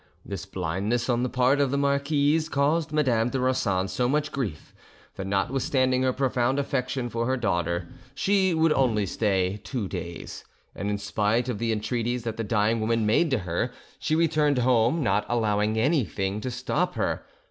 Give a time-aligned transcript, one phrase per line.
[0.25, 4.73] This blindness on the part of the marquise caused Madame de Rossan so much grief
[5.15, 10.43] that notwithstanding her profound affection for her daughter she would only stay two days,
[10.73, 14.57] and in spite of the entreaties that the dying woman made to her, she returned
[14.57, 17.23] home, not allowing anything to stop her.